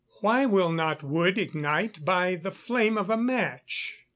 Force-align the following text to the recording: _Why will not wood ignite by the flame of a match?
_Why 0.23 0.49
will 0.49 0.71
not 0.71 1.03
wood 1.03 1.37
ignite 1.37 2.03
by 2.03 2.33
the 2.33 2.49
flame 2.49 2.97
of 2.97 3.11
a 3.11 3.17
match? 3.17 3.97